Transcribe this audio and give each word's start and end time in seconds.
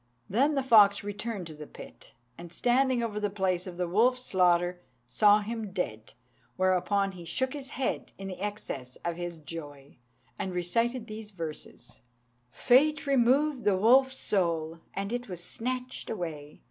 Then 0.27 0.55
the 0.55 0.63
fox 0.63 1.03
returned 1.03 1.45
to 1.45 1.53
the 1.53 1.67
pit, 1.67 2.15
and 2.35 2.51
standing 2.51 3.03
over 3.03 3.19
the 3.19 3.29
place 3.29 3.67
of 3.67 3.77
the 3.77 3.87
wolf's 3.87 4.23
slaughter, 4.23 4.81
saw 5.05 5.41
him 5.41 5.73
dead; 5.73 6.13
whereupon 6.55 7.11
he 7.11 7.23
shook 7.23 7.53
his 7.53 7.69
head 7.77 8.11
in 8.17 8.27
the 8.29 8.41
excess 8.41 8.95
of 9.05 9.15
his 9.15 9.37
joy, 9.37 9.97
and 10.39 10.53
recited 10.55 11.05
these 11.05 11.29
verses 11.29 12.01
"Fate 12.49 13.05
removed 13.05 13.63
the 13.63 13.77
wolf's 13.77 14.17
soul, 14.17 14.79
and 14.95 15.13
it 15.13 15.29
was 15.29 15.43
snatched 15.43 16.09
away. 16.09 16.59